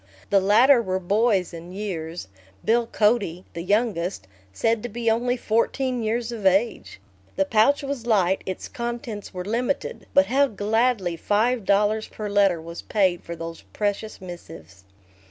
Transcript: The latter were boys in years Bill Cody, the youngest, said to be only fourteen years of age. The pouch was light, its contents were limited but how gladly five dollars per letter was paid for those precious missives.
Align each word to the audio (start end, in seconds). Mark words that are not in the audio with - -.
The 0.31 0.39
latter 0.39 0.81
were 0.81 0.97
boys 0.99 1.53
in 1.53 1.73
years 1.73 2.27
Bill 2.65 2.87
Cody, 2.87 3.45
the 3.53 3.61
youngest, 3.61 4.25
said 4.51 4.81
to 4.81 4.89
be 4.89 5.11
only 5.11 5.37
fourteen 5.37 6.01
years 6.01 6.31
of 6.31 6.43
age. 6.43 6.99
The 7.35 7.45
pouch 7.45 7.83
was 7.83 8.07
light, 8.07 8.41
its 8.47 8.67
contents 8.67 9.31
were 9.31 9.45
limited 9.45 10.07
but 10.15 10.25
how 10.25 10.47
gladly 10.47 11.17
five 11.17 11.65
dollars 11.65 12.07
per 12.07 12.29
letter 12.29 12.59
was 12.59 12.81
paid 12.81 13.21
for 13.21 13.35
those 13.35 13.61
precious 13.73 14.19
missives. 14.19 14.85